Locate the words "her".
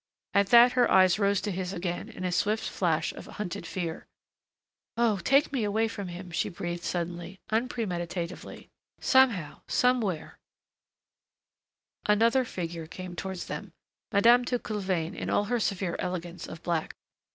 0.71-0.89, 15.43-15.59